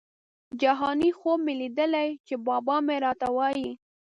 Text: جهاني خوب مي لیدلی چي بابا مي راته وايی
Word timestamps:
جهاني 0.61 1.09
خوب 1.19 1.37
مي 1.45 1.53
لیدلی 1.59 2.09
چي 2.25 2.35
بابا 2.47 2.75
مي 2.87 2.95
راته 3.05 3.27
وايی 3.37 3.69